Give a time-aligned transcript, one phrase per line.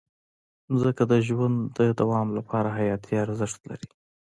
[0.71, 3.89] مځکه د ژوند د دوام لپاره حیاتي ارزښت لري.